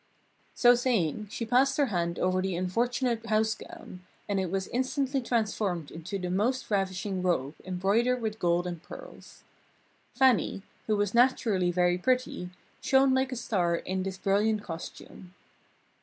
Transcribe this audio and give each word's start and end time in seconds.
So 0.55 0.73
saying 0.73 1.27
she 1.29 1.45
passed 1.45 1.77
her 1.77 1.85
hand 1.85 2.17
over 2.17 2.41
the 2.41 2.55
unfortunate 2.55 3.23
house 3.27 3.53
gown 3.53 4.01
and 4.27 4.39
it 4.39 4.49
was 4.49 4.67
instantly 4.69 5.21
transformed 5.21 5.91
into 5.91 6.17
the 6.17 6.31
most 6.31 6.71
ravishing 6.71 7.21
robe 7.21 7.53
embroidered 7.63 8.19
with 8.19 8.39
gold 8.39 8.65
and 8.65 8.81
pearls. 8.81 9.43
Fannie, 10.15 10.63
who 10.87 10.97
was 10.97 11.13
naturally 11.13 11.69
very 11.69 11.99
pretty, 11.99 12.49
shone 12.81 13.13
like 13.13 13.31
a 13.31 13.35
star 13.35 13.75
in 13.75 14.01
this 14.01 14.17
brilliant 14.17 14.63
costume. 14.63 15.35